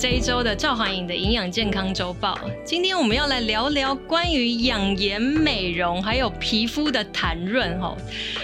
[0.00, 7.94] 这一周的赵环颖的营养健康周报，今天我们要来聊聊关于养颜美容还有皮肤的弹润哈。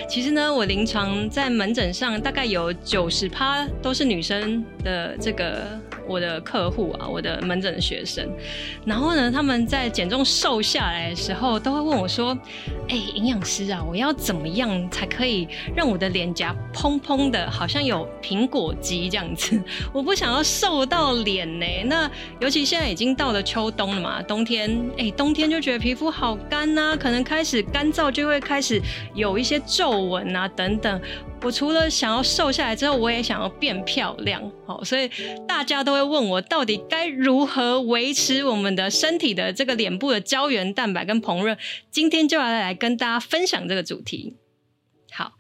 [0.07, 5.81] 其实呢，我临床在门诊上大概有九十趴都是女生的这个。
[6.07, 8.29] 我的客户啊，我的门诊的学生，
[8.85, 12.37] 然后呢，他们在减重瘦下来的时候，都会问我说
[12.89, 19.61] ：“哎、营养师啊，我要怎么样才可以让我的脸颊蓬蓬的，好像有苹果肌这样子？
[19.93, 21.67] 我不想要瘦到脸呢。
[21.87, 22.11] 那
[22.41, 28.81] 尤其现在已经到了秋冬了嘛，冬天，哎、冬天就觉得皮肤好干呐、可能开始干燥，就会开始
[29.15, 31.01] 有一些皱纹啊等等。”
[31.43, 35.09] 我除了想要瘦下来之后，我也想要变漂亮，好，所以
[35.47, 41.57] 大家都会问我，到底该如何维持我们的身体的这个脸部的胶原蛋白跟膨润？
[41.91, 44.37] 今天就要来跟大家分享这个主题。
[45.13, 45.35] 好，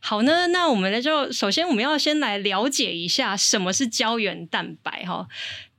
[0.00, 5.28] 好呢，那我们呢就首先我们要先来了解一下什么是胶原蛋白，哈。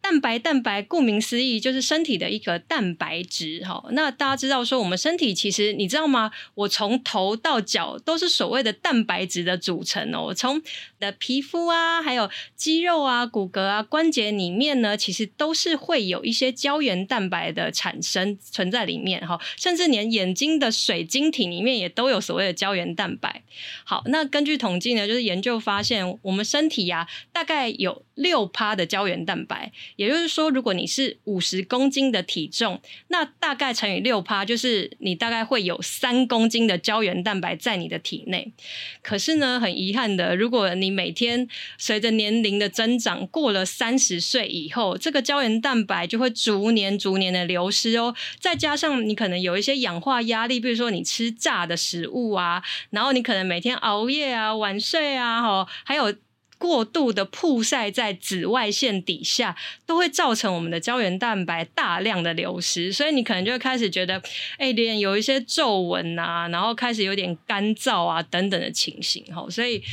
[0.04, 3.86] 蛋白，蛋白，顾名思义就是身体的一个蛋白质，哈。
[3.92, 6.30] 那大家知道说，我们身体其实你知道吗？
[6.56, 10.34] 我从头到脚都是所谓的蛋白质的组成哦。
[10.36, 10.62] 从
[11.00, 19.40] 的皮肤啊，还有肌肉啊、骨骼啊、关节里面呢，其实都是会有一些胶原蛋白的产生存在里面，哈。
[19.56, 23.42] 甚至连眼睛的水晶体里面也都有所谓的胶原蛋白。
[23.86, 27.08] 好，那根据统计呢，就是研究发现，我们身体呀、啊，
[27.44, 29.70] 大概有六趴的胶原蛋白。
[29.98, 38.54] 也就是说，如果你是五十公斤的体重，那大概乘以六趴，就是你大概会有三公斤的胶原蛋白在你的体内。
[39.02, 41.46] 可是呢，很遗憾的，如果你每天
[41.78, 48.16] 随着年龄的增长，过了三十岁以后，这个胶原蛋白就会逐年逐年的流失哦。
[48.40, 56.16] 再加上你可能有一些氧化压力，比如说你吃炸的食物啊，然后你可能每天熬夜啊、晚睡啊，哈，还有。
[56.64, 59.54] 过度的曝晒在紫外线底下，
[59.86, 64.24] 都会造成我们的胶原蛋白大量的流失，所以你可能就会开始觉得，
[64.58, 69.84] 哎，脸有一些皱纹啊，然后开始有点干燥啊等等的情形，吼，所以。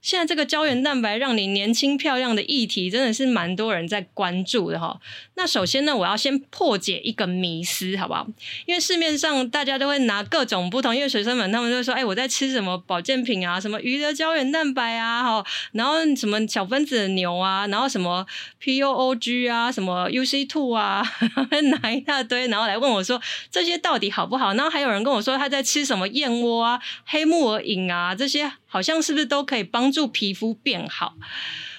[0.00, 5.00] 现在这个胶原蛋白让你年轻漂亮的议题，真的是蛮多人在关注的哈。
[5.34, 8.26] 那首先呢，我要先破解一个迷思，好不好？
[8.66, 18.24] 因为市面上大家都会拿各种不同，因为学生们他们就说，哎，我在吃什么保健品啊，什么鱼的胶原蛋白啊，哈，然后什么小分子的牛啊，然后什么
[18.62, 21.02] POOG 啊，什么 UC Two 啊，
[21.82, 23.20] 拿一大堆，然后来问我说
[23.50, 24.54] 这些到底好不好？
[24.54, 28.50] 然后还有人跟我说他在吃什么燕窝啊、黑木耳饮啊这些。
[28.68, 31.16] 好像是不是都可以帮助皮肤变好？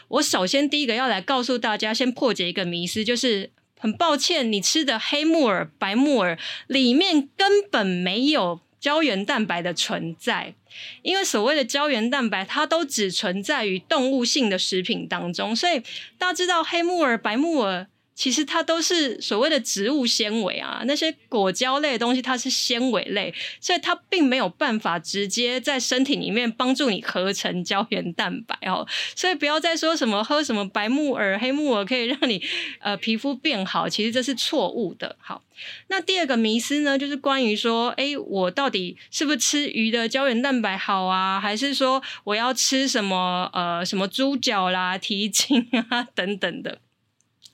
[0.10, 10.56] 我首先第一个要来告诉大家，先破解一个迷思，就是很抱歉，你吃的黑木耳、白木耳里面根本没有胶原蛋白的存在，
[11.04, 15.80] 因为所谓的胶原蛋白，它都只存在于动物性的食品当中，所以
[16.18, 17.88] 大家知道黑木耳、白木耳。
[18.20, 28.86] 其实它都是所谓的植物纤维啊，那些果胶类的东西，它是纤维类，所以它并没有办法直接在身体里面帮助你合成胶原蛋白哦。
[29.16, 32.44] 所以不要再说什么喝什么白木耳、黑木耳可以让你
[32.82, 35.16] 呃皮肤变好，其实这是错误的。
[35.22, 35.42] 好，
[35.88, 46.80] 那第二个迷思呢，就是关于说，哎，我到底是不是吃鱼的胶原蛋白好啊，还是说我要吃什么呃什么猪脚啦、 蹄筋啊等等的？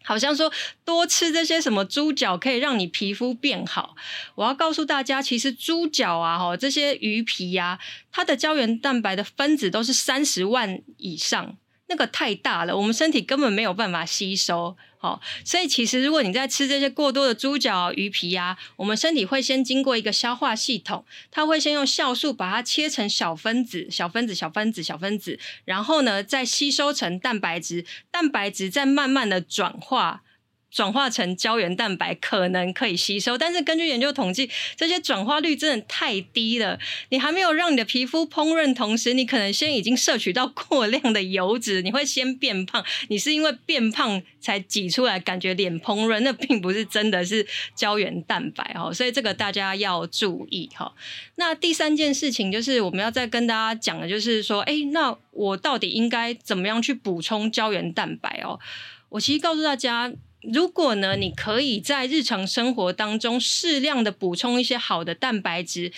[0.06, 0.50] 好像说
[0.86, 3.96] 多吃这些什么猪脚可以让你皮肤变好，
[4.36, 7.80] 我要告诉大家，其实猪脚啊，哈，这些鱼皮呀，
[8.12, 11.58] 它的胶原蛋白的分子都是三十万以上。
[11.88, 30.24] 那个太大了，我们身体根本没有办法吸收，哦，所以其实如果你在吃这些过多的猪脚、鱼皮呀，我们身体会先经过一个消化系统，它会先用酵素把它切成小分子、小分子、小分子、小分子，然后呢再吸收成蛋白质，蛋白质再慢慢的转化。
[30.72, 36.78] 转化成胶原蛋白可能可以吸收，但是根据研究统计，这些转化率真的太低了。
[37.10, 42.84] 你还没有让你的皮肤烹饪，同时你可能先已经摄取到过量的油脂，你会先变胖。
[43.08, 48.92] 你是因为变胖才挤出来，感觉脸烹饪，那并不是真的是胶原蛋白哈。
[48.92, 50.94] 所以这个大家要注意哈。
[51.36, 58.60] 那第三件事情就是我们要再跟大家讲的，就是说，哎，那我到底应该怎么样去补充胶原蛋白哦？
[59.08, 60.12] 我其实告诉大家。
[60.54, 65.92] 如果呢，你可以在日常生活当中适量的补充一些好的蛋白质，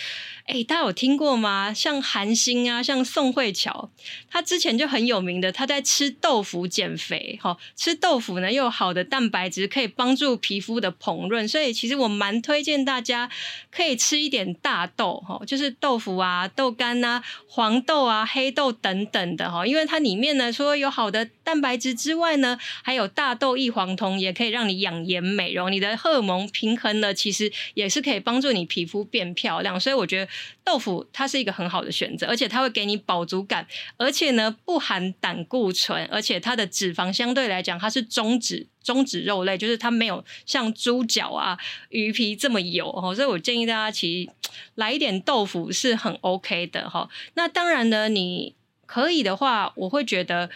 [0.48, 1.74] 哎，大家有听过吗？
[1.74, 3.90] 像韩星啊，像宋慧乔，
[4.32, 13.30] 她之前就很有名的，她在吃豆腐减肥，哈，吃豆腐呢又有好的蛋白质，可以帮助皮肤的膨润，所以其实我蛮推荐大家
[13.70, 24.38] 可以吃一点大豆，哈，就是豆腐啊、豆干啊、黄豆啊、黑豆等等的，哈，因为它里面呢，除了有好的蛋白质之外呢，还有大豆异黄酮也。
[24.38, 29.80] 可以让你养颜美容，你的荷尔蒙平衡了，其实也是可以帮助你皮肤变漂亮。
[29.80, 30.32] 所以我觉得
[30.63, 33.68] 豆腐它是一个很好的选择，而且它会给你饱足感，
[33.98, 41.57] 而且呢不含胆固醇，而且它的脂肪相对来讲它是中脂中脂肉类，就是它没有像猪脚啊、
[41.89, 43.13] 鱼皮这么油哈。
[43.16, 44.31] 所以我建议大家其实
[44.75, 47.10] 来一点豆腐是很 OK 的哈。
[47.36, 48.56] 那当然呢，你
[48.86, 50.50] 可以的话，我会觉得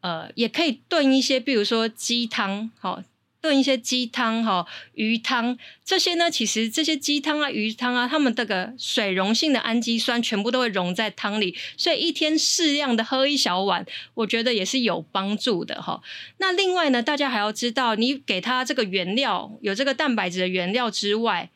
[0.00, 3.04] 呃也可以炖一些，比如说鸡汤哈。
[3.40, 16.02] 炖一些鸡汤哈、鱼汤这些呢，其实这些鸡汤啊、鱼汤啊，它们这个水溶性的氨基酸全部都会溶在汤里，所以一天适量的喝一小碗，我觉得也是有帮助的哈。
[16.38, 21.50] 那另外呢，大家还要知道，你给它这个原料有这个蛋白质的原料之外，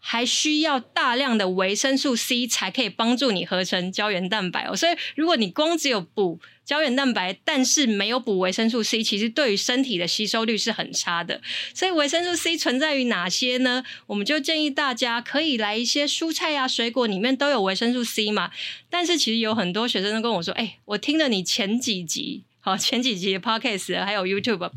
[0.00, 4.76] 还需要大量的维生素 C 才可以帮助你合成胶原蛋白哦。
[4.76, 11.40] 所以如果你光只有补胶原蛋白，但是没有补维生素 C，其实对于身体的吸收率是很差的。
[11.74, 13.84] 所以维生素 C 存在于哪些呢？
[14.06, 18.50] 我们就建议大家可以来一些蔬菜啊、水果里面都有维生素 C 嘛。
[18.90, 24.70] 但是其实有很多学生都跟我说：“哎、我听了你前几集，好，前几集的 Podcast 还有 YouTube。”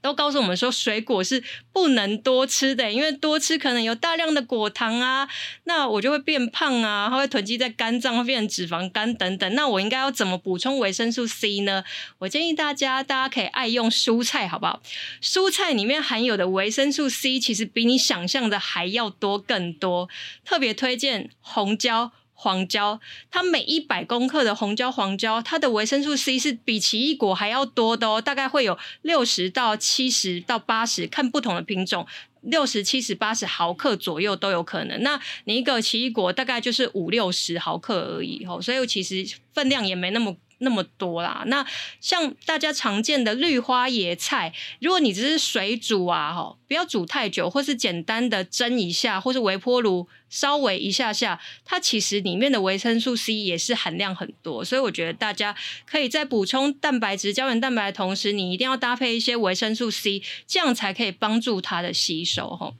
[0.00, 1.42] 都告诉我们说，水果是
[1.72, 5.28] 不能多吃的，因为多吃可能有大量的果糖啊，
[5.64, 9.54] 那我就会变胖啊，它会囤积在肝脏，会变成脂肪肝等等。
[9.54, 11.84] 那我应该要怎么补充维生素 C 呢？
[12.18, 14.82] 我建议大家，大家可以爱用蔬菜，好不好？
[15.22, 20.08] 蔬菜里面含有的维生素 C 其实比你想象的还要多更多，
[20.44, 22.12] 特别推荐红椒。
[22.40, 23.00] 黄椒，
[23.32, 32.06] 它每一百公克的红椒、黄椒，它的维生素 C 是比奇异果还要多的哦，大概会有六十到七十到八十，看不同的品种，
[32.42, 35.02] 六十、七十、八十毫克左右都有可能。
[35.02, 40.36] 那你一个奇异果大概就是五六十毫克而已哦，所以其实分量也没那么。
[40.58, 41.64] 那么多啦，那
[42.00, 55.54] 像大家常见的绿花椰菜，如果你只是水煮啊，哈，不要煮太久，或是简单的蒸一下，或是微波炉稍微一下下，它其实里面的维生素 C 也是含量很多，所以我觉得大家
[55.86, 62.72] 可以在补充蛋白质、胶原蛋白的同时，你一定要搭配一些维生素 C，这样才可以帮助它的吸收，哈。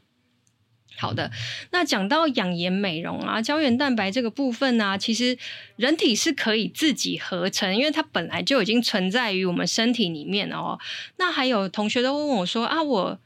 [0.98, 1.30] 好的，
[1.70, 5.38] 那讲到养颜美容啊，胶原蛋白这个部分呢、其实
[5.76, 10.78] 人体是可以自己合成，因为它本来就已经存在于我们身体里面哦。
[11.16, 13.18] 那还有同学都问我说啊，我。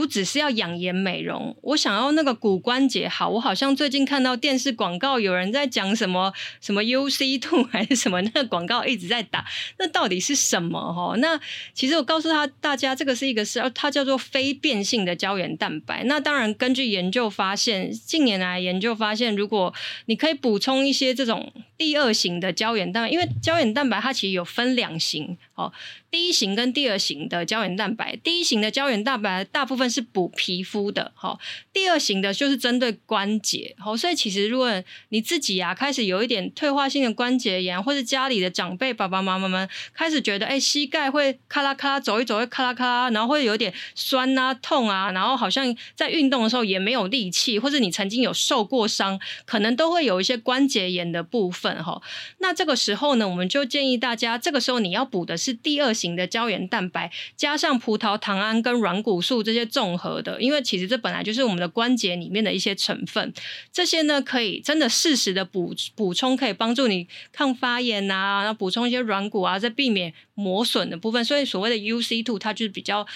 [0.00, 3.28] 不只是要养颜美容，我想要那个骨关节好。
[3.28, 9.44] 我好像最近看到电视广告，有人在讲什么什么 UC Two 还是什么，那个广告一直在打，
[9.78, 10.80] 那到底是什么？
[10.94, 11.38] 哈，那
[11.74, 16.02] 其实我告诉他大家，这个是一个是它叫做非变性的胶原蛋白。
[16.04, 19.74] 那当然，根据研究发现，近年来研究发现，如果
[20.06, 25.72] 你可以补充一些这种第二型的胶原蛋白，因为胶原蛋白它其实有分两型，哦。
[26.10, 31.38] 第一型跟第二型的胶原蛋白，第一型的胶原蛋白大部分是补皮肤的，哈。
[31.72, 52.02] 第二型的就是针对关节，好，所以其实如果你自己啊开始有一点退化性的关节炎，或者家里的长辈爸爸妈妈们开始觉得，哎，膝盖会咔啦咔啦，走一走会咔啦咔啦，然后会有点酸啊、痛啊，然后好像在运动的时候也没有力气，或者你曾经有受过伤，可能都会有一些关节炎的部分，哈。
[52.38, 56.10] 那这个时候呢，我们就建议大家，这个时候你要补的是第二型。
[56.10, 63.32] 的胶原蛋白加上葡萄糖胺跟软骨素这些综合的，因为其实这本来就是我们的关节里面的一些成分，
[63.72, 71.24] 这些呢可以真的适时的补补充，可以帮助你抗发炎啊，然后补充一些软骨啊，在避免磨损的部分。
[71.24, 73.06] 所以所谓的 UC two，它就是比较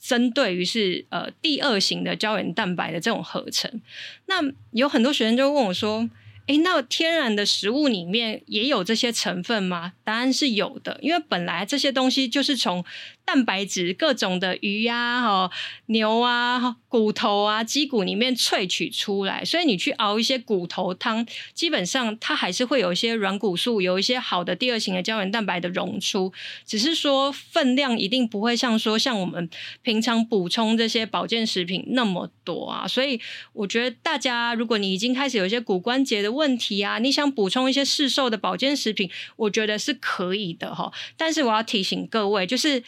[0.00, 3.82] 针对于是呃第二型的胶原蛋白的这种合成。
[4.26, 4.36] 那
[4.70, 6.08] 有很多学生就问我说，
[6.46, 9.92] 诶，那天然的食物里面也有这些成分吗？
[10.04, 12.84] 答案是有的，因为本来这些东西就是从。
[13.24, 15.50] 蛋白质各种的鱼呀、哈
[15.86, 26.32] 牛啊、骨头啊、鸡骨里面萃取出来，所以你去熬一些骨头汤，基本上它还是会有一些软骨素，有一些好的第二型的胶原蛋白的溶出，
[26.66, 29.48] 只是说分量一定不会像说像我们
[29.82, 32.86] 平常补充这些保健食品那么多啊。
[32.86, 33.20] 所以
[33.54, 40.92] 我觉得大家，如果你已经开始有一些骨关节的问题啊，你想补充一些市售的保健食品，我觉得是可以的哈。
[41.16, 42.84] 但是我要提醒各位，就是。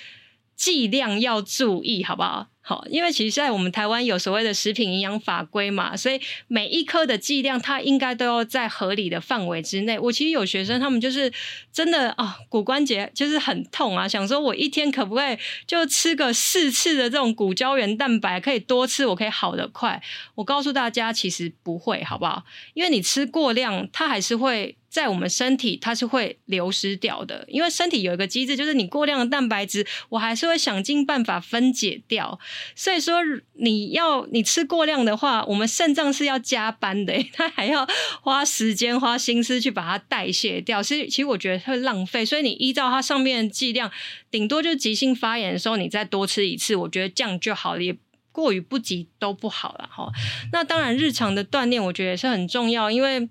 [0.56, 2.48] 剂量要注意，好不好？
[2.60, 9.96] 好，因为其实在我们台湾有所谓的食品营养法规嘛，所以每一颗的剂量它应该都要在合理的范围之内。
[9.96, 11.32] 我其实有学生他们就是
[11.72, 20.02] 真的啊、哦，骨关节就是很痛啊，想说我一天可不可以就吃个四次的这种骨胶原蛋白，可以多吃，我可以好得快。
[20.34, 22.42] 我告诉大家，其实不会，好不好？
[22.74, 24.76] 因为你吃过量，它还是会。
[24.96, 32.40] 在我们身体，它是会流失掉的，因为身体有一个机制，就是你过量的蛋白质，我还是会想尽办法分解掉。
[32.74, 33.20] 所以说，
[33.52, 37.86] 你要你吃过量的话，我们肾脏是要加班的， 它还要
[38.22, 40.82] 花时间、花心思去把它代谢掉。
[40.82, 42.24] 所以，其实我觉得会浪费。
[42.24, 43.92] 所以，你依照它上面的剂量，
[44.30, 47.82] 顶多就急性发炎的时候，你再多吃一次，我觉得这样就好了。
[47.82, 47.94] 也
[48.32, 50.10] 过于不及都不好了哈。
[50.52, 53.26] 那当然，日常的锻炼我觉得也是很重要，因为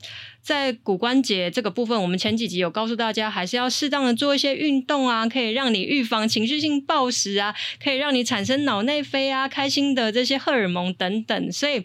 [0.45, 11.51] 在骨关节这个部分，我们前几集有告诉大家，还是要适当的做一些运动啊，可以让你预防情绪性暴食啊，可以让你产生脑内啡啊、开心的这些荷尔蒙等等。
[11.51, 11.81] 所以，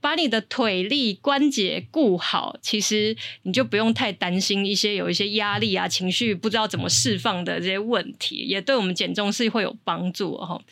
[0.00, 10.62] 把你的腿力关节顾好，其实你就不用太担心一些有一些压力啊、情绪不知道怎么释放的这些问题，也对我们减重是会有帮助哦。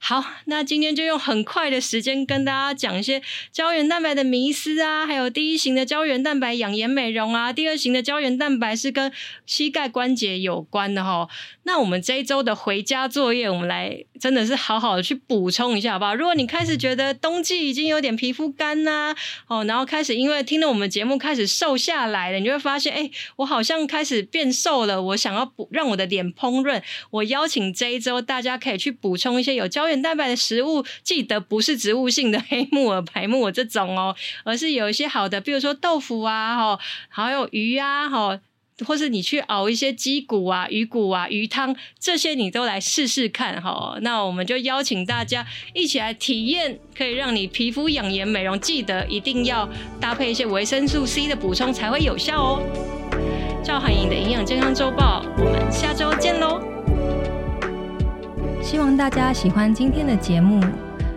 [0.00, 9.12] 好，那今天就用很快的时间跟大家讲一些胶原蛋白的迷思啊，还有第一型的胶原蛋白养颜美容啊，第二型的胶原蛋白是跟
[9.44, 11.28] 膝盖关节有关的哈。
[11.64, 16.14] 那我们这一周的回家作业，我们来真的是好好的去补充一下，好不好？
[16.14, 19.14] 如果你开始觉得冬季已经有点皮肤干呐，
[19.48, 38.40] 哦，然后开始因为听了我们节目开始瘦下来了，你就会发现，哎，我好像开始变瘦了，我想要补让我的脸膨润，我邀请这一周大家可以去补充一些有胶原蛋白的食物，记得不是植物性的黑木耳、白木耳这种哦，而是有一些好的，比如说豆腐啊，哈，还有鱼啊，哈，
[38.86, 43.98] 或是你去熬一些鸡骨啊、鱼骨啊、鱼汤，这些你都来试试看哈。
[44.02, 49.68] 那我们就邀请大家一起来体验，可以让你皮肤养颜美容，记得一定要
[50.00, 52.62] 搭配一些维生素 C 的补充才会有效哦。
[53.64, 56.62] 赵函颖的营养健康周报，我们下周见喽。
[58.62, 60.87] 希望大家喜欢今天的节目。